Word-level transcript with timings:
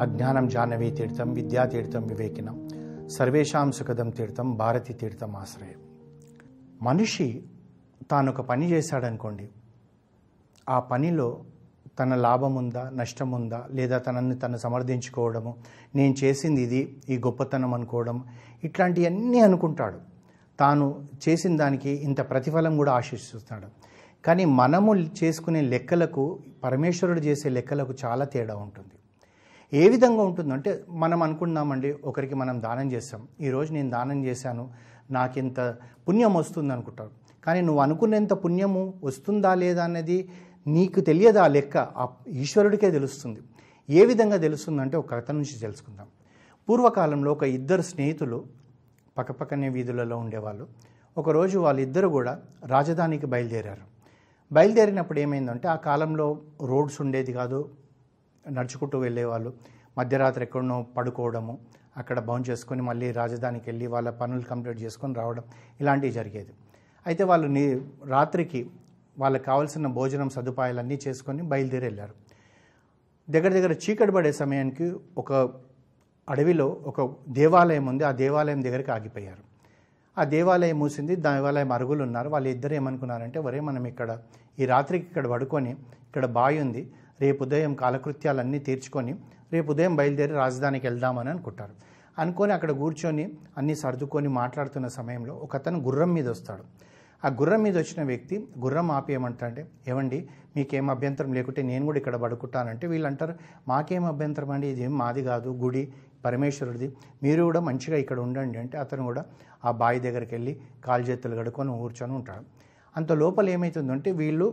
అజ్ఞానం 0.00 0.48
జాహ్నవీ 0.48 0.90
తీర్థం 0.90 1.32
విద్యా 1.32 1.64
తీర్థం 1.64 2.06
వివేకినం 2.06 2.68
సర్వేషాం 3.08 3.72
సుఖదం 3.72 4.10
తీర్థం 4.10 4.56
భారతి 4.56 4.92
తీర్థం 4.92 5.36
ఆశ్రయం. 5.36 5.80
మనిషి 6.82 7.42
తాను 8.10 8.32
ఒక 8.32 8.40
పని 8.40 8.70
చేశాడనుకోండి 8.70 9.48
ఆ 10.68 10.78
పనిలో 10.78 11.44
తన 11.98 12.14
లాభం 12.14 12.54
ఉందా 12.54 12.90
నష్టం 12.94 13.30
ఉందా 13.30 13.64
లేదా 13.70 13.98
తనని 13.98 14.36
తను 14.36 14.56
సమర్థించుకోవడము 14.56 15.54
నేను 15.94 16.14
చేసింది 16.24 16.62
ఇది 16.62 16.96
ఈ 17.08 17.18
గొప్పతనం 17.18 17.74
అనుకోవడం 17.74 18.24
ఇట్లాంటివన్నీ 18.64 19.40
అనుకుంటాడు. 19.40 19.98
తాను 20.60 21.08
చేసిన 21.28 21.56
దానికి 21.56 21.90
ఇంత 21.90 22.30
ప్రతిఫలం 22.30 22.76
కూడా 22.76 22.92
ఆశిస్తున్నాడు. 22.92 23.66
కానీ 24.24 24.44
మనము 24.44 24.94
చేసుకునే 24.94 25.60
లెక్కలకు 25.60 26.38
పరమేశ్వరుడు 26.64 27.20
చేసే 27.20 27.48
లెక్కలకు 27.48 27.94
చాలా 28.04 28.24
తేడా 28.24 28.56
ఉంటుంది. 28.56 28.95
ఏ 29.72 29.88
విధంగా 29.88 30.22
ఉంటుందంటే 30.22 30.84
మనం 30.88 31.22
అనుకున్నామండి 31.22 31.96
ఒకరికి 32.04 32.34
మనం 32.34 32.62
దానం 32.62 32.92
చేస్తాం 32.92 33.28
ఈరోజు 33.40 33.72
నేను 33.72 33.90
దానం 33.90 34.24
చేశాను 34.24 34.70
నాకింత 35.10 35.76
పుణ్యం 36.08 36.34
వస్తుంది 36.34 36.72
అనుకుంటారు. 36.72 37.10
కానీ 37.44 37.60
నువ్వు 37.60 37.82
అనుకునేంత 37.82 38.32
పుణ్యము 38.32 38.94
వస్తుందా 39.04 39.54
లేదా 39.54 39.84
అనేది 39.84 40.28
నీకు 40.66 41.00
తెలియదా 41.00 41.46
లెక్క? 41.46 41.76
ఆ 41.76 42.08
ఈశ్వరుడికే 42.28 42.90
తెలుస్తుంది. 42.90 43.40
ఏ 43.90 44.04
విధంగా 44.04 44.36
తెలుస్తుందంటే 44.36 44.96
ఒక 44.96 45.10
కథ 45.10 45.30
నుంచి 45.30 45.58
తెలుసుకుందాం. 45.60 46.06
పూర్వకాలంలో 46.68 47.32
ఒక 47.32 47.42
ఇద్దరు 47.42 47.82
స్నేహితులు 47.82 48.44
పక్కపక్కనే 49.18 49.68
వీధులలో 49.68 50.16
ఉండేవాళ్ళు. 50.18 50.66
ఒకరోజు 51.18 51.58
వాళ్ళిద్దరు 51.58 52.08
కూడా 52.08 52.40
రాజధానికి 52.66 53.26
బయలుదేరారు. 53.26 53.96
బయలుదేరినప్పుడు 54.52 55.18
ఏమైందంటే 55.18 55.68
ఆ 55.68 55.74
కాలంలో 55.74 56.38
రోడ్స్ 56.62 57.00
ఉండేది 57.00 57.32
కాదు 57.32 57.70
నడుచుకుంటూ 58.50 58.98
వెళ్ళేవాళ్ళు. 58.98 59.52
మధ్యరాత్రి 59.98 60.44
ఎక్కడనో 60.44 60.86
పడుకోవడము 60.96 61.58
అక్కడ 61.96 62.18
బౌన్ 62.18 62.44
చేసుకొని 62.50 62.82
మళ్ళీ 62.82 63.12
రాజధానికి 63.12 63.64
వెళ్ళి 63.70 63.86
వాళ్ళ 63.86 64.10
పనులు 64.10 64.42
కంప్లీట్ 64.42 64.80
చేసుకొని 64.82 65.14
రావడం 65.14 65.44
ఇలాంటివి 65.80 66.12
జరిగేది. 66.12 66.52
అయితే 67.06 67.24
వాళ్ళు 67.24 67.46
నీ 67.46 67.82
రాత్రికి 68.06 68.70
వాళ్ళకి 69.18 69.44
కావాల్సిన 69.44 69.86
భోజనం 69.86 70.28
సదుపాయాలన్నీ 70.28 70.98
చేసుకొని 71.08 71.42
బయలుదేరి 71.42 71.84
వెళ్ళారు. 71.84 72.14
దగ్గర 73.30 73.52
దగ్గర 73.52 73.72
చీకటి 73.72 74.12
పడే 74.12 74.32
సమయానికి 74.32 74.96
ఒక 75.18 75.32
అడవిలో 76.28 76.66
ఒక 76.86 77.14
దేవాలయం 77.28 77.86
ఉంది. 77.86 78.04
ఆ 78.04 78.12
దేవాలయం 78.12 78.62
దగ్గరికి 78.62 78.90
ఆగిపోయారు. 78.90 79.42
ఆ 80.18 80.24
దేవాలయం 80.24 80.78
మూసింది. 80.78 81.16
దేవాలయం 81.16 81.72
అరుగులు 81.72 82.02
ఉన్నారు. 82.02 82.28
వాళ్ళు 82.28 82.48
ఇద్దరు 82.48 82.74
ఏమనుకున్నారంటే 82.74 83.38
వరే 83.38 83.60
మనం 83.60 83.86
ఇక్కడ 83.86 84.18
ఈ 84.58 84.66
రాత్రికి 84.66 85.04
ఇక్కడ 85.04 85.26
పడుకొని 85.26 85.70
ఇక్కడ 86.06 86.26
బావి 86.26 86.60
ఉంది. 86.60 86.92
రేపు 87.20 87.40
ఉదయం 87.44 87.72
కాలకృత్యాలన్నీ 87.82 88.58
తీర్చుకొని 88.68 89.12
రేపు 89.54 89.68
ఉదయం 89.74 89.94
బయలుదేరి 89.98 90.34
రాజధానికి 90.42 90.84
వెళ్దామని 90.88 91.30
అనుకుంటారు. 91.34 91.74
అనుకొని 92.18 92.52
అక్కడ 92.56 92.70
కూర్చొని 92.80 93.24
అన్నీ 93.58 93.74
సర్దుకొని 93.82 94.28
మాట్లాడుతున్న 94.40 94.86
సమయంలో 94.98 95.34
ఒక 95.46 95.56
అతను 95.56 95.78
గుర్రం 95.86 96.10
మీద 96.16 96.26
వస్తాడు. 96.34 96.64
ఆ 97.24 97.28
గుర్రం 97.40 97.60
మీద 97.66 97.76
వచ్చిన 97.82 98.00
వ్యక్తి 98.10 98.36
గుర్రం 98.64 98.88
ఆపి 98.96 99.14
ఏమండి 99.92 100.18
మీకేం 100.56 100.86
అభ్యంతరం 100.94 101.30
లేకుంటే 101.36 101.62
నేను 101.70 101.84
కూడా 101.88 101.98
ఇక్కడ 102.02 102.16
పడుకుంటానంటే 102.24 102.84
వీళ్ళు 102.86 103.08
అంటారు 103.10 103.34
మాకేం 103.68 104.04
అభ్యంతరం 104.12 104.50
అండి 104.50 104.66
ఇది 104.72 104.82
ఏం 104.86 104.92
మాది 105.02 105.22
కాదు 105.30 105.50
గుడి 105.62 105.82
పరమేశ్వరుడిది 106.24 106.88
మీరు 107.22 107.42
కూడా 107.48 107.60
మంచిగా 107.60 107.96
ఇక్కడ 108.04 108.18
ఉండండి 108.26 108.58
అంటే 108.62 108.76
అతను 108.84 109.02
కూడా 109.08 109.22
ఆ 109.64 109.70
బావి 109.80 110.00
దగ్గరికి 110.06 110.32
వెళ్ళి 110.36 110.52
కాలు 110.86 111.04
చేతులు 111.08 111.34
కడుక్కొని 111.40 111.78
కూర్చొని 111.82 112.14
ఉంటాడు. 112.18 112.44
అంత 112.96 113.12
లోపల 113.22 113.46
ఏమవుతుందంటే 113.56 114.10
వీళ్ళు 114.20 114.46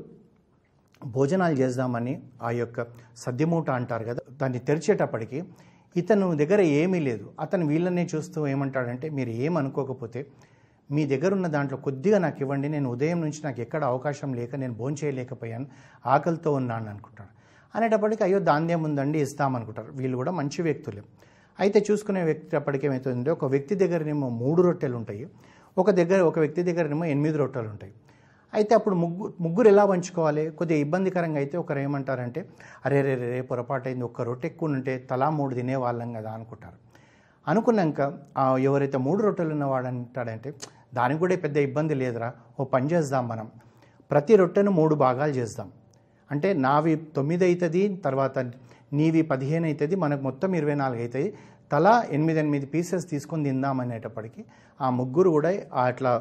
భోజనాలు 1.16 1.56
చేద్దామని 1.56 2.14
ఆ 2.42 2.52
యొక్క 2.52 2.86
సద్యమూట 3.18 3.70
అంటారు 3.70 4.06
కదా 4.06 4.22
దాన్ని 4.42 4.60
తెరిచేటప్పటికి 4.60 5.40
ఇతను 5.96 6.28
దగ్గర 6.36 6.62
ఏమీ 6.62 7.00
లేదు. 7.00 7.26
అతను 7.40 7.68
వీళ్ళనే 7.68 8.08
చూస్తూ 8.14 8.48
ఏమంటాడంటే 8.48 9.10
మీరు 9.10 9.30
ఏమనుకోకపోతే 9.46 10.22
మీ 10.90 11.04
దగ్గర 11.06 11.32
ఉన్న 11.34 11.48
దాంట్లో 11.48 11.78
కొద్దిగా 11.78 12.18
నాకు 12.18 12.40
ఇవ్వండి 12.42 12.68
నేను 12.70 12.88
ఉదయం 12.90 13.22
నుంచి 13.22 13.40
నాకు 13.44 13.62
ఎక్కడ 13.62 13.84
అవకాశం 13.84 14.34
లేక 14.34 14.56
నేను 14.56 14.74
భోజనం 14.74 14.98
చేయలేకపోయాను 15.02 15.68
ఆకలితో 16.06 16.52
ఉన్నాను 16.52 16.90
అనుకుంటాను 16.90 17.32
అనేటప్పటికి 17.76 18.24
అయ్యో 18.24 18.40
దాందేం 18.40 18.84
ఉందండి 18.84 19.20
ఇస్తామనుకుంటారు. 19.20 19.92
వీళ్ళు 19.92 20.18
కూడా 20.18 20.32
మంచి 20.32 20.62
వ్యక్తులే. 20.62 21.04
అయితే 21.60 21.86
చూసుకునే 21.90 22.24
వ్యక్తి 22.24 22.56
అప్పటికి 22.56 22.88
ఏమవుతుందంటే 22.88 23.32
ఒక 23.32 23.46
వ్యక్తి 23.46 23.76
దగ్గరనేమో 23.76 24.30
మూడు 24.30 24.62
రొట్టెలు 24.62 24.96
ఉంటాయి 24.96 25.26
ఒక 25.78 25.90
దగ్గర 25.92 26.20
ఒక 26.22 26.40
వ్యక్తి 26.40 26.64
దగ్గరనేమో 26.64 27.06
ఎనిమిది 27.06 27.38
రొట్టెలు 27.38 27.70
ఉంటాయి 27.70 27.94
అయితే 28.54 28.74
అప్పుడు 28.80 28.96
ముగ్గురు 29.04 29.34
ముగ్గురు 29.46 29.68
ఎలా 29.74 29.84
పంచుకోవాలి? 29.92 30.44
కొద్దిగా 30.58 30.80
ఇబ్బందికరంగా 30.86 31.40
అయితే 31.44 31.56
ఒకరు 31.62 31.80
ఏమంటారంటే 31.86 32.42
అరే 32.86 33.00
రే 33.08 33.14
రే 33.22 33.42
పొరపాటు 33.52 33.88
అయింది 33.90 34.06
ఒక్క 34.10 34.22
రొట్టె 34.30 34.48
ఎక్కువ 34.52 34.78
ఉంటే 34.78 34.94
తలా 35.12 35.28
మూడు 35.40 35.54
తినేవాళ్ళం 35.60 36.10
కదా 36.18 36.32
అనుకుంటారు. 36.38 36.78
అనుకున్నాక 37.48 38.00
ఎవరైతే 38.70 38.98
మూడు 39.08 39.22
రొట్టెలు 39.26 39.52
ఉన్నవాడు 39.56 39.88
అంటాడంటే 39.92 40.50
దానికి 41.00 41.20
కూడా 41.24 41.36
పెద్ద 41.46 41.58
ఇబ్బంది 41.68 41.96
లేదురా. 42.02 42.30
ఓ 42.60 42.64
పని 42.74 42.88
చేద్దాం 42.94 43.24
మనం. 43.34 43.48
ప్రతి 44.12 44.34
రొట్టెను 44.42 44.72
మూడు 44.80 44.96
భాగాలు 45.06 45.34
చేద్దాం. 45.40 45.70
అంటే 46.30 46.50
నావి 46.66 46.94
తొమ్మిది 47.18 47.44
అవుతుంది 47.50 47.82
తర్వాత 48.06 48.38
నీవి 49.00 49.22
పదిహేను 49.32 49.66
అవుతుంది 49.70 49.96
మనకు 50.04 50.22
మొత్తం 50.28 50.50
ఇరవై 50.60 50.76
నాలుగు 50.82 51.02
అవుతాయి 51.06 51.28
తలా 51.74 51.94
ఎనిమిది 52.16 52.40
ఎనిమిది 52.44 52.68
పీసెస్ 52.74 53.06
తీసుకొని 53.12 53.44
తిందామనేటప్పటికి 53.50 54.42
ఆ 54.80 54.88
ముగ్గురు 55.00 55.30
కూడా 55.36 55.52
అట్లా 55.86 56.12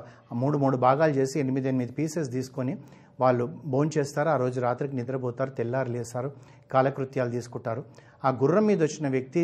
మూడు 0.42 0.56
మూడు 0.62 0.76
భాగాలు 0.86 1.14
చేసి 1.18 1.36
ఎనిమిది 1.44 1.66
ఎనిమిది 1.72 1.92
పీసెస్ 1.98 2.30
తీసుకొని 2.36 2.74
వాళ్ళు 3.20 3.44
భోంచేస్తారు 3.72 4.30
ఆ 4.34 4.36
రోజు 4.42 4.58
రాత్రికి 4.66 4.94
నిద్రపోతారు 5.00 5.52
తెల్లారు 5.58 5.90
లేస్తారు 5.96 6.28
కాలకృత్యాలు 6.72 7.30
తీసుకుంటారు. 7.30 7.82
ఆ 8.26 8.30
గుర్రం 8.42 8.64
మీద 8.70 8.80
వచ్చిన 8.86 9.06
వ్యక్తి 9.16 9.42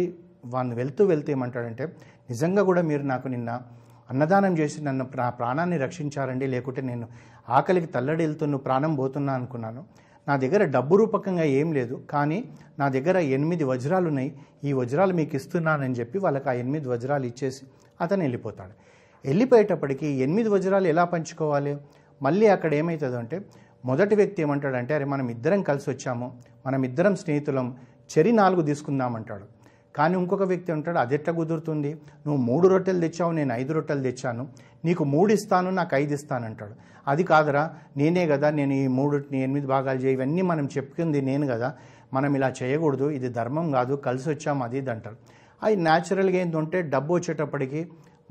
వాళ్ళు 0.55 0.75
వెళ్తూ 0.81 1.03
వెళ్తూ 1.13 1.29
ఏమంటాడంటే 1.37 1.85
నిజంగా 2.31 2.63
కూడా 2.69 2.83
మీరు 2.91 3.05
నాకు 3.13 3.29
నిన్న 3.35 3.51
అన్నదానం 4.11 4.53
చేసి 4.61 4.79
నన్ను 4.89 5.05
ప్రా 5.15 5.27
ప్రాణాన్ని 5.39 5.79
రక్షించారండి 5.85 6.47
లేకుంటే 6.55 6.83
నేను 6.91 7.07
ఆకలికి 7.57 7.89
తల్లడిల్తున్న 7.97 8.57
ప్రాణం 8.67 8.93
పోతున్నా 9.01 9.33
అనుకున్నాను. 9.39 9.83
నా 10.29 10.37
దగ్గర 10.37 10.65
డబ్బు 10.65 10.97
రూపకంగా 10.97 11.43
ఏం 11.43 11.73
లేదు 11.73 11.95
కానీ 12.11 12.45
నా 12.79 12.89
దగ్గర 12.89 13.17
ఎనిమిది 13.17 13.65
వజ్రాలు 13.65 14.09
ఉన్నాయి 14.09 14.39
ఈ 14.65 14.73
వజ్రాలు 14.73 15.13
మీకు 15.13 15.37
ఇస్తున్నానని 15.37 15.95
చెప్పి 15.95 16.19
వాళ్ళకి 16.19 16.49
ఆ 16.49 16.53
ఎనిమిది 16.53 16.89
వజ్రాలు 16.89 17.27
ఇచ్చేసి 17.27 17.63
అతను 18.01 18.21
వెళ్ళిపోతాడు. 18.21 18.73
వెళ్ళిపోయేటప్పటికి 19.25 20.07
ఎనిమిది 20.07 20.49
వజ్రాలు 20.49 20.87
ఎలా 20.87 21.05
పంచుకోవాలి? 21.05 21.77
మళ్ళీ 22.23 22.47
అక్కడ 22.47 22.75
ఏమవుతుందంటే 22.75 23.41
మొదటి 23.85 24.15
వ్యక్తి 24.17 24.43
ఏమంటాడంటే 24.43 24.95
అరే 24.95 25.05
మనం 25.05 25.29
ఇద్దరం 25.29 25.63
కలిసి 25.63 25.91
వచ్చాము. 25.91 26.39
మనం 26.67 26.85
ఇద్దరం 26.85 27.17
స్నేహితులం. 27.17 27.77
చెరి 28.11 28.33
నాలుగు 28.33 28.63
తీసుకుందామంటాడు 28.63 29.58
కానీ 29.95 30.15
ఇంకొక 30.19 30.43
వ్యక్తి 30.43 30.71
ఉంటాడు 30.73 30.99
అది 30.99 31.15
ఎట్లా 31.15 31.33
కుదురుతుంది? 31.39 31.91
నువ్వు 32.27 32.41
మూడు 32.49 32.67
రొట్టెలు 32.69 33.01
తెచ్చావు 33.01 33.33
నేను 33.39 33.53
ఐదు 33.61 33.73
రొట్టెలు 33.73 34.03
తెచ్చాను. 34.03 34.43
నీకు 34.85 35.05
మూడు 35.05 35.31
ఇస్తాను 35.33 35.71
నాకు 35.79 35.93
ఐదు 35.97 36.15
ఇస్తానంటాడు 36.15 36.75
అది 37.07 37.23
కాదురా 37.25 37.63
నేనే 38.01 38.25
కదా 38.27 38.49
నేను 38.51 38.73
ఈ 38.73 38.87
మూడు 38.99 39.17
ఎనిమిది 39.47 39.67
భాగాలు 39.67 39.99
చేయి 39.99 40.15
ఇవన్నీ 40.19 40.43
మనం 40.43 40.65
చెప్పుకుంది 40.77 41.21
నేను 41.31 41.47
కదా. 41.47 41.71
మనం 42.17 42.31
ఇలా 42.37 42.49
చేయకూడదు 42.61 43.07
ఇది 43.11 43.29
ధర్మం 43.29 43.67
కాదు 43.73 43.95
కలిసి 44.07 44.29
వచ్చాము 44.29 44.63
అది 44.65 44.79
ఇది 44.79 44.91
అంటారు 44.91 45.17
అది 45.63 45.77
న్యాచురల్గా 45.87 46.39
ఏంటంటే 46.43 46.79
డబ్బు 46.95 47.13
వచ్చేటప్పటికి 47.15 47.81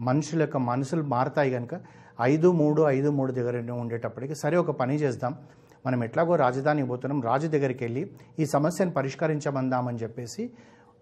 మనుషుల 0.07 0.39
యొక్క 0.41 0.57
మనసులు 0.71 1.03
మారుతాయి 1.13 1.51
కనుక 1.51 1.75
ఐదు 2.21 2.47
మూడు 2.51 2.81
ఐదు 2.97 3.09
మూడు 3.17 3.31
దగ్గర 3.31 3.57
ఉండేటప్పటికి 3.83 4.35
సరే 4.35 4.57
ఒక 4.57 4.71
పని 4.81 4.95
చేద్దాం. 4.95 5.33
మనం 5.85 5.99
ఎట్లాగో 6.03 6.35
రాజధానికి 6.35 6.87
పోతున్నాం 6.87 7.19
రాజు 7.21 7.47
దగ్గరికి 7.47 7.83
వెళ్ళి 7.85 8.03
ఈ 8.39 8.45
సమస్యను 8.45 8.91
పరిష్కరించమందామని 8.91 9.97
చెప్పేసి 9.97 10.43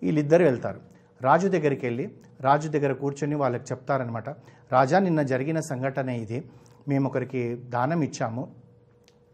వీళ్ళిద్దరు 0.05 0.43
వెళ్తారు. 0.43 0.79
రాజు 1.21 1.47
దగ్గరికి 1.55 1.85
వెళ్ళి 1.85 2.05
రాజు 2.41 2.67
దగ్గర 2.75 2.93
కూర్చొని 3.01 3.35
వాళ్ళకి 3.35 3.65
చెప్తారనమాట 3.71 4.29
రాజా 4.71 4.99
నిన్న 4.99 5.21
జరిగిన 5.31 5.59
సంఘటన 5.71 6.09
ఇది. 6.23 6.39
మేము 6.87 7.05
ఒకరికి 7.09 7.41
దానం 7.75 8.01
ఇచ్చాము. 8.01 8.43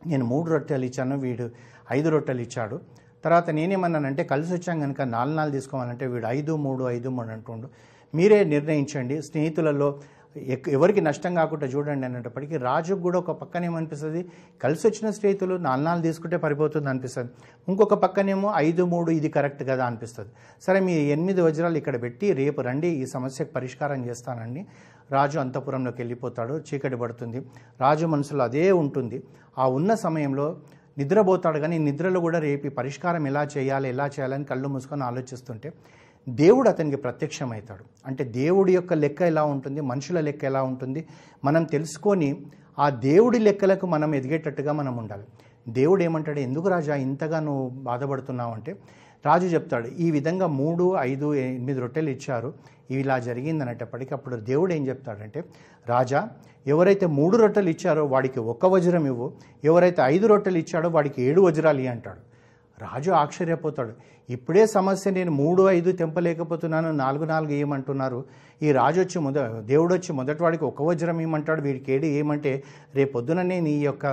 నేను 0.08 0.26
మూడు 0.26 0.50
రొట్టెలు 0.52 0.86
ఇచ్చాను 0.86 1.16
వీడు 1.26 1.46
ఐదు 1.92 2.10
రొట్టెలు 2.10 2.42
ఇచ్చాడు. 2.42 2.78
తర్వాత 3.26 3.50
నేనేమన్నానంటే 3.58 4.24
కలిసి 4.24 4.54
వచ్చాం 4.54 4.78
కనుక 4.80 5.02
నాలుగు 5.16 5.36
నాలుగు 5.36 5.54
తీసుకోవాలంటే 5.54 6.06
వీడు 6.14 6.28
ఐదు 6.38 6.54
మూడు 6.66 6.84
ఐదు 6.96 7.10
మూడు 7.10 7.28
అంటుండు. 7.28 7.68
మీరే 8.16 8.40
నిర్ణయించండి. 8.54 9.16
స్నేహితులలో 9.28 9.90
ఎవరికి 10.76 11.02
నష్టం 11.02 11.36
కాకుండా 11.36 11.68
చూడండి 11.68 12.06
అనేటప్పటికీ 12.06 12.58
రాజుకు 12.58 13.02
కూడా 13.02 13.18
ఒక 13.20 13.32
పక్కన 13.32 13.66
ఏమనిపిస్తుంది 13.66 14.22
కలిసి 14.64 14.88
వచ్చిన 14.88 15.10
స్నేహితులు 15.10 15.56
నాలుగు 15.56 16.02
తీసుకుంటే 16.02 16.38
పరిపోతుంది 16.38 16.90
అనిపిస్తుంది. 16.90 17.32
ఇంకొక 17.68 17.94
పక్కనేమో 17.94 18.54
ఐదు 18.58 18.84
మూడు 18.84 19.12
ఇది 19.12 19.30
కరెక్ట్ 19.30 19.64
కదా 19.70 19.86
అనిపిస్తుంది. 19.86 20.32
సరే 20.62 20.80
మీ 20.80 20.94
ఎనిమిది 20.94 21.42
వజ్రాలు 21.42 21.78
ఇక్కడ 21.78 22.02
పెట్టి 22.02 22.34
రేపు 22.34 22.62
రండి 22.62 22.88
ఈ 22.88 23.06
సమస్యకు 23.06 23.52
పరిష్కారం 23.52 24.06
చేస్తానండి. 24.10 24.66
రాజు 25.12 25.40
అంతపురంలోకి 25.40 26.00
వెళ్ళిపోతాడు 26.02 26.54
చీకటి 26.68 26.96
పడుతుంది. 26.96 27.42
రాజు 27.82 28.06
మనసులో 28.06 28.44
అదే 28.44 28.72
ఉంటుంది. 28.72 29.24
ఆ 29.58 29.68
ఉన్న 29.68 29.94
సమయంలో 29.96 30.48
నిద్రపోతాడు 30.98 31.60
కానీ 31.60 31.78
నిద్రలో 31.78 32.20
కూడా 32.20 32.40
రేపు 32.40 32.70
పరిష్కారం 32.78 33.28
ఎలా 33.28 33.44
చేయాలి 33.58 33.90
ఎలా 33.90 34.06
చేయాలని 34.08 34.46
కళ్ళు 34.46 34.68
మూసుకొని 34.68 35.04
ఆలోచిస్తుంటే 35.04 35.70
దేవుడు 36.30 36.70
అతనికి 36.70 36.96
ప్రత్యక్షమవుతాడు. 36.96 37.84
అంటే 38.06 38.24
దేవుడి 38.24 38.74
యొక్క 38.74 38.94
లెక్క 38.94 39.22
ఎలా 39.22 39.44
ఉంటుంది? 39.44 39.82
మనుషుల 39.82 40.20
లెక్క 40.20 40.46
ఎలా 40.46 40.64
ఉంటుంది? 40.64 41.08
మనం 41.46 41.64
తెలుసుకొని 41.64 42.42
ఆ 42.80 42.90
దేవుడి 42.90 43.40
లెక్కలకు 43.40 43.88
మనం 43.88 44.16
ఎదిగేటట్టుగా 44.16 44.72
మనం 44.72 44.98
ఉండాలి. 44.98 45.24
దేవుడు 45.70 46.04
ఏమంటాడు? 46.04 46.40
ఎందుకు 46.40 46.68
రాజా 46.68 46.96
ఇంతగా 46.96 47.40
నువ్వు 47.40 47.70
బాధపడుతున్నావు? 47.70 48.54
అంటే 48.54 48.76
రాజు 49.26 49.48
చెప్తాడు 49.48 49.88
ఈ 49.88 50.12
విధంగా 50.12 50.48
మూడు 50.48 50.96
ఐదు 51.00 51.36
ఎనిమిది 51.36 51.80
రొట్టెలు 51.80 52.10
ఇచ్చారు. 52.10 52.54
ఇలా 52.92 53.20
జరిగింది 53.20 53.64
అనేటప్పటికీ 53.64 54.16
అప్పుడు 54.16 54.36
దేవుడు 54.36 54.74
ఏం 54.74 54.88
చెప్తాడంటే 54.88 55.44
రాజా 55.90 56.30
ఎవరైతే 56.68 57.06
మూడు 57.06 57.38
రొట్టెలు 57.38 57.70
ఇచ్చారో 57.70 58.06
వాడికి 58.06 58.40
ఒక్క 58.40 58.66
వజ్రం 58.66 59.06
ఇవ్వు. 59.06 59.34
ఎవరైతే 59.64 60.02
ఐదు 60.06 60.28
రొట్టెలు 60.28 60.58
ఇచ్చాడో 60.58 60.90
వాడికి 60.90 61.22
ఏడు 61.22 61.42
వజ్రాలు 61.42 61.90
అంటాడు. 61.90 62.31
రాజు 62.86 63.12
ఆశ్చర్యపోతాడు. 63.22 63.94
ఇప్పుడే 64.30 64.64
సమస్య 64.78 65.12
నేను 65.12 65.32
మూడు 65.32 65.62
ఐదు 65.70 65.92
తెంపలేకపోతున్నాను 65.92 66.90
నాలుగు 67.02 67.26
నాలుగు 67.26 67.54
ఏమంటున్నారు. 67.64 68.20
ఈ 68.64 68.72
రాజు 68.80 69.00
వచ్చి 69.02 69.20
మొద 69.26 69.40
దేవుడు 69.72 69.94
వచ్చి 69.94 70.12
మొదటివాడికి 70.20 70.66
ఒక 70.66 70.84
వజ్రం 70.84 71.22
ఏమంటాడు 71.22 71.62
వీడికి 71.62 71.92
ఏడు 71.92 72.08
ఏమంటే 72.20 72.52
రేపొద్దుననే 72.96 73.60
నీ 73.68 73.74
యొక్క 73.90 74.06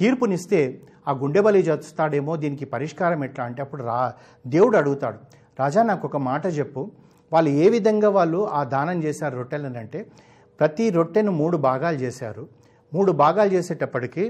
తీర్పునిస్తే 0.00 0.60
ఆ 1.08 1.12
గుండె 1.22 1.40
బలి 1.46 1.60
చేస్తాడేమో 1.60 2.32
దీనికి 2.42 2.64
పరిష్కారం 2.74 3.24
ఎట్లా? 3.24 3.42
అంటే 3.44 3.60
అప్పుడు 3.62 3.82
రా 3.82 3.98
దేవుడు 4.46 4.76
అడుగుతాడు 4.76 5.18
రాజా 5.60 5.82
నాకు 5.90 6.04
ఒక 6.08 6.18
మాట 6.28 6.44
చెప్పు. 6.58 6.82
వాళ్ళు 7.32 7.50
ఏ 7.64 7.66
విధంగా 7.68 8.08
వాళ్ళు 8.18 8.40
ఆ 8.58 8.60
దానం 8.74 8.98
చేశారు 9.04 9.34
రొట్టెలను 9.36 9.78
అంటే 9.78 10.00
ప్రతి 10.60 10.84
రొట్టెను 10.96 11.32
మూడు 11.40 11.56
భాగాలు 11.68 11.98
చేశారు. 12.04 12.44
మూడు 12.94 13.12
భాగాలు 13.22 13.50
చేసేటప్పటికీ 13.52 14.24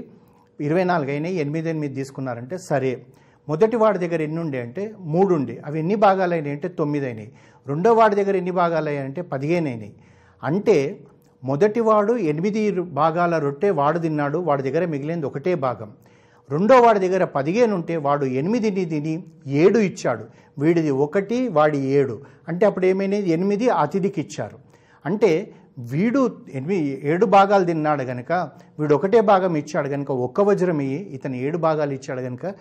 ఇరవై 0.61 0.83
నాలుగు 0.83 1.09
అయినాయి 1.09 1.35
ఎనిమిది 1.35 1.69
ఎనిమిది 1.69 1.95
తీసుకున్నారంటే 1.95 2.57
సరే. 2.57 3.01
మొదటి 3.49 3.75
వాడి 3.75 3.97
దగ్గర 3.97 4.21
ఎన్ని 4.21 4.39
ఉండే 4.39 4.61
అంటే 4.61 4.93
మూడు 4.99 5.35
ఉండే. 5.35 5.61
అవి 5.65 5.79
ఎన్ని 5.79 5.95
భాగాలు 5.95 6.33
అయినాయి 6.33 6.53
అంటే 6.53 6.67
తొమ్మిది 6.67 7.05
అయినాయి. 7.05 7.31
రెండో 7.67 7.93
వాడి 7.93 8.15
దగ్గర 8.15 8.35
ఎన్ని 8.35 8.51
భాగాలు 8.51 8.89
అయ్యాయి 8.89 9.07
అంటే 9.07 9.21
పదిహేను 9.21 9.67
అయినాయి. 9.67 9.93
అంటే 10.43 10.99
మొదటివాడు 11.43 12.13
ఎనిమిది 12.13 12.71
భాగాల 12.71 13.37
రొట్టె 13.37 13.69
వాడు 13.69 13.99
తిన్నాడు 13.99 14.37
వాడి 14.37 14.63
దగ్గర 14.63 14.85
మిగిలింది 14.85 15.25
ఒకటే 15.25 15.55
భాగం. 15.55 15.91
రెండో 16.51 16.81
వాడి 16.81 16.99
దగ్గర 16.99 17.23
పదిహేను 17.23 17.75
ఉంటే 17.75 17.95
వాడు 17.95 18.25
ఎనిమిదిని 18.25 18.85
తిని 18.85 19.23
ఏడు 19.47 19.79
ఇచ్చాడు. 19.79 20.25
వీడిది 20.59 20.91
ఒకటి 20.91 21.47
వాడి 21.47 21.77
ఏడు. 21.77 22.21
అంటే 22.47 22.65
అప్పుడు 22.65 22.85
ఏమైనది 22.85 23.29
ఎనిమిది 23.29 23.69
అతిథికి 23.69 24.21
ఇచ్చారు. 24.21 24.57
అంటే 25.05 25.51
వీడు 25.79 26.37
ఎనిమిది 26.53 27.01
ఏడు 27.03 27.25
భాగాలు 27.25 27.65
తిన్నాడు 27.65 28.03
గనక 28.03 28.31
వీడు 28.79 28.95
ఒకటే 28.95 29.21
భాగం 29.21 29.55
ఇచ్చాడు 29.55 29.87
గనక 29.87 30.11
ఒక్క 30.11 30.41
వజ్రం 30.41 30.79
ఇయ్యి 30.81 30.99
ఇతను 30.99 31.35
ఏడు 31.35 31.57
భాగాలు 31.57 31.93
ఇచ్చాడు 31.93 32.21
గనక 32.21 32.53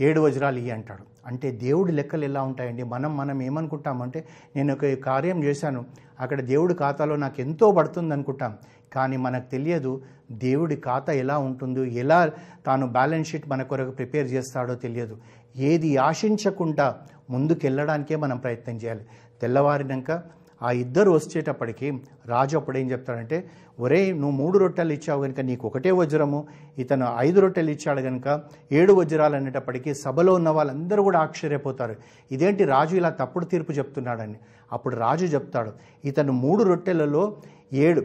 ఏడు 0.00 0.20
వజ్రాలు 0.20 0.58
ఇయ్యి 0.58 0.70
అంటాడు. 0.70 1.02
అంటే 1.26 1.50
దేవుడి 1.50 1.92
లెక్కలు 1.92 2.24
ఎలా 2.24 2.42
ఉంటాయండి? 2.42 2.82
మనం 2.82 3.16
మనం 3.16 3.42
ఏమనుకుంటామంటే 3.42 4.24
నేను 4.56 4.74
ఒక 4.74 4.92
కార్యం 4.92 5.44
చేశాను 5.44 5.84
అక్కడ 6.20 6.40
దేవుడి 6.40 6.74
ఖాతాలో 6.74 7.16
నాకు 7.16 7.40
ఎంతో 7.40 7.72
పడుతుంది 7.72 8.14
అనుకుంటాం 8.14 8.56
కానీ 8.92 9.16
మనకు 9.16 9.50
తెలియదు 9.50 10.02
దేవుడి 10.30 10.76
ఖాతా 10.76 11.12
ఎలా 11.12 11.38
ఉంటుందో 11.38 11.84
ఎలా 11.84 12.30
తాను 12.66 12.86
బ్యాలెన్స్ 12.86 13.30
షీట్ 13.30 13.48
మన 13.48 13.62
కొరకు 13.62 13.90
ప్రిపేర్ 13.90 14.32
చేస్తాడో 14.32 14.74
తెలియదు. 14.74 15.18
ఏది 15.56 15.96
ఆశించకుండా 15.96 16.96
ముందుకెళ్ళడానికే 17.30 18.16
మనం 18.16 18.36
ప్రయత్నం 18.36 18.76
చేయాలి. 18.76 19.00
తెల్లవారినాక 19.42 20.22
ఆ 20.62 20.70
ఇద్దరు 20.82 21.10
వచ్చేటప్పటికి 21.10 21.88
రాజు 22.26 22.56
అప్పుడు 22.56 22.78
ఏం 22.78 22.90
చెప్తాడంటే 22.90 23.38
ఒరే 23.78 24.00
నువ్వు 24.12 24.34
మూడు 24.40 24.56
రొట్టెలు 24.58 24.92
ఇచ్చావు 24.92 25.20
కనుక 25.22 25.40
నీకు 25.40 25.64
ఒకటే 25.68 25.90
వజ్రము. 25.90 26.40
ఇతను 26.78 27.06
ఐదు 27.18 27.38
రొట్టెలు 27.40 27.70
ఇచ్చాడు 27.70 28.02
కనుక 28.02 28.28
ఏడు 28.72 28.92
వజ్రాలు 28.92 29.36
అనేటప్పటికీ 29.36 29.94
సభలో 29.94 30.34
ఉన్న 30.34 30.48
వాళ్ళందరూ 30.48 31.02
కూడా 31.02 31.18
ఆశ్చర్యపోతారు. 31.18 31.94
ఇదేంటి 32.30 32.64
రాజు 32.64 32.96
ఇలా 32.96 33.10
తప్పుడు 33.22 33.44
తీర్పు 33.44 33.72
చెప్తున్నాడని? 33.72 34.38
అప్పుడు 34.72 34.96
రాజు 34.96 35.26
చెప్తాడు 35.26 35.72
ఇతను 36.04 36.32
మూడు 36.44 36.62
రొట్టెలలో 36.62 37.24
ఏడు 37.72 38.00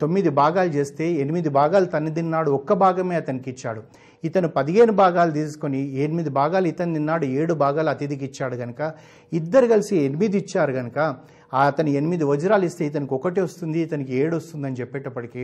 తొమ్మిది 0.00 0.30
భాగాలు 0.40 0.70
చేస్తే 0.70 1.06
ఎనిమిది 1.22 1.48
భాగాలు 1.48 1.84
తను 1.84 2.10
తిన్నాడు 2.14 2.50
ఒక్క 2.50 2.72
భాగమే 2.84 3.16
అతనికి 3.16 3.48
ఇచ్చాడు. 3.50 3.80
ఇతను 4.24 4.48
పదిహేను 4.48 4.92
భాగాలు 4.92 5.30
తీసుకొని 5.30 5.80
ఎనిమిది 6.04 6.30
భాగాలు 6.30 6.66
ఇతను 6.68 6.94
తిన్నాడు 6.94 7.26
ఏడు 7.40 7.54
భాగాలు 7.54 7.90
అతిథికి 7.90 8.24
ఇచ్చాడు 8.24 8.56
కనుక 8.56 8.80
ఇద్దరు 9.32 9.66
కలిసి 9.66 9.94
ఎనిమిది 10.06 10.36
ఇచ్చారు 10.38 10.72
కనుక 10.72 10.98
అతను 11.52 11.90
ఎనిమిది 11.90 12.24
వజ్రాలు 12.24 12.64
ఇస్తే 12.64 12.84
ఇతనికి 12.86 13.14
ఒకటి 13.14 13.40
వస్తుంది 13.40 13.78
ఇతనికి 13.80 14.12
ఏడు 14.14 14.34
వస్తుందని 14.36 14.80
చెప్పేటప్పటికీ 14.80 15.42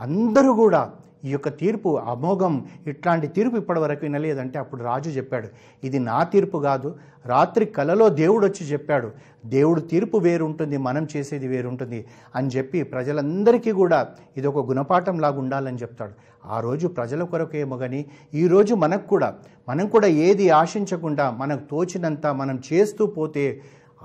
అందరూ 0.00 0.50
కూడా 0.54 0.80
ఈ 1.26 1.30
యొక్క 1.32 1.48
తీర్పు 1.48 1.90
అమోఘం 2.12 2.54
ఇట్లాంటి 2.86 3.26
తీర్పు 3.26 3.56
ఇప్పటివరకు 3.56 4.02
వినలేదంటే 4.04 4.58
అప్పుడు 4.58 4.82
రాజు 4.82 5.10
చెప్పాడు 5.10 5.48
ఇది 5.82 5.98
నా 5.98 6.18
తీర్పు 6.24 6.58
కాదు 6.58 6.88
రాత్రి 7.26 7.64
కలలో 7.66 8.08
దేవుడు 8.08 8.44
వచ్చి 8.46 8.64
చెప్పాడు 8.66 9.08
దేవుడు 9.46 9.80
తీర్పు 9.80 10.16
వేరుంటుంది 10.16 10.76
మనం 10.76 11.08
చేసేది 11.16 11.48
వేరుంటుంది 11.48 12.00
అని 12.34 12.50
చెప్పి 12.56 12.82
ప్రజలందరికీ 12.82 13.72
కూడా 13.72 13.98
ఇది 14.36 14.46
ఒక 14.46 14.64
గుణపాఠం 14.70 15.18
లాగా 15.20 15.38
ఉండాలని 15.38 15.76
చెప్తాడు. 15.76 16.14
ఆ 16.46 16.60
రోజు 16.60 16.86
ప్రజల 16.88 17.22
కొరకేమో 17.22 17.76
కానీ 17.76 18.04
ఈరోజు 18.34 18.74
మనకు 18.74 19.06
కూడా 19.06 19.34
మనం 19.68 19.86
కూడా 19.86 20.06
ఏది 20.26 20.50
ఆశించకుండా 20.50 21.30
మనకు 21.30 21.64
తోచినంత 21.70 22.26
మనం 22.26 22.62
చేస్తూ 22.72 23.06
పోతే 23.06 23.46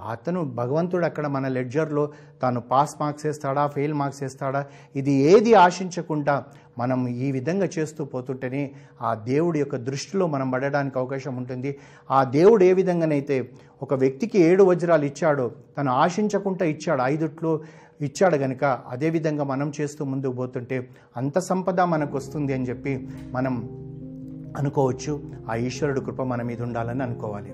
అతను 0.09 0.43
భగవంతుడు 0.43 1.05
అక్కడ 1.05 1.27
మన 1.27 1.47
లెడ్జర్లో 1.47 2.11
తాను 2.41 2.61
పాస్ 2.61 2.95
మార్క్స్ 3.01 3.25
వేస్తాడా 3.25 3.67
ఫెయిల్ 3.67 3.93
మార్క్స్ 3.93 4.23
వేస్తాడా 4.23 4.65
ఇది 4.95 5.11
ఏది 5.11 5.53
ఆశించకుండా 5.53 6.43
మనం 6.77 7.07
ఈ 7.07 7.31
విధంగా 7.31 7.69
చేస్తూ 7.79 8.05
పోతుంటేనే 8.05 8.71
ఆ 9.01 9.13
దేవుడి 9.13 9.59
యొక్క 9.59 9.75
దృష్టిలో 9.75 10.27
మనం 10.27 10.51
పడడానికి 10.51 10.99
అవకాశం 10.99 11.37
ఉంటుంది. 11.37 11.77
ఆ 12.11 12.23
దేవుడు 12.23 12.63
ఏ 12.63 12.73
విధంగానైతే 12.73 13.49
ఒక 13.81 13.93
వ్యక్తికి 13.93 14.39
ఏడు 14.39 14.63
వజ్రాలు 14.63 15.05
ఇచ్చాడో 15.05 15.51
తను 15.77 15.91
ఆశించకుండా 15.91 16.65
ఇచ్చాడు 16.65 17.01
ఐదుట్లో 17.01 17.61
ఇచ్చాడు 18.01 18.35
గనుక 18.35 18.63
అదేవిధంగా 18.63 19.43
మనం 19.43 19.71
చేస్తూ 19.81 20.05
ముందుకు 20.05 20.33
పోతుంటే 20.33 20.89
అంత 21.17 21.39
సంపద 21.39 21.81
మనకు 21.81 22.17
వస్తుంది 22.17 22.53
అని 22.53 22.69
చెప్పి 22.69 23.07
మనం 23.31 23.69
అనుకోవచ్చు. 24.57 25.23
ఆ 25.51 25.55
ఈశ్వరుడు 25.55 25.99
కృప 25.99 26.21
మన 26.21 26.41
మీద 26.41 26.61
ఉండాలని 26.61 27.03
అనుకోవాలి. 27.03 27.53